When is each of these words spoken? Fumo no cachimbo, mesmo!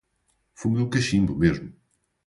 Fumo 0.59 0.75
no 0.79 0.89
cachimbo, 0.93 1.33
mesmo! 1.43 1.69